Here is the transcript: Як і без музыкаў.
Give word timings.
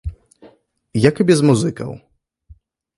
Як 1.09 1.15
і 1.25 1.27
без 1.33 1.39
музыкаў. 1.51 1.91